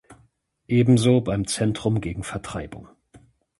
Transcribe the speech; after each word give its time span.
Ebenso 0.67 1.21
beim 1.21 1.45
Zentrum 1.45 2.01
gegen 2.01 2.23
Vertreibungen. 2.23 2.89